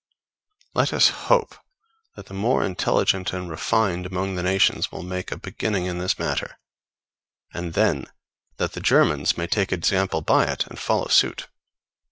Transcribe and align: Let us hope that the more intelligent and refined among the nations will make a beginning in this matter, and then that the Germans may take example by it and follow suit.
Let 0.73 0.93
us 0.93 1.09
hope 1.29 1.53
that 2.15 2.25
the 2.25 2.33
more 2.33 2.65
intelligent 2.65 3.33
and 3.33 3.47
refined 3.51 4.07
among 4.07 4.33
the 4.33 4.41
nations 4.41 4.91
will 4.91 5.03
make 5.03 5.31
a 5.31 5.37
beginning 5.37 5.85
in 5.85 5.99
this 5.99 6.17
matter, 6.17 6.57
and 7.53 7.75
then 7.75 8.05
that 8.57 8.73
the 8.73 8.81
Germans 8.81 9.37
may 9.37 9.45
take 9.45 9.71
example 9.71 10.21
by 10.21 10.45
it 10.45 10.65
and 10.65 10.79
follow 10.79 11.05
suit. 11.09 11.49